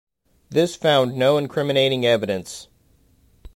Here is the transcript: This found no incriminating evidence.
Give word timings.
This 0.49 0.75
found 0.75 1.15
no 1.15 1.37
incriminating 1.37 2.07
evidence. 2.07 2.67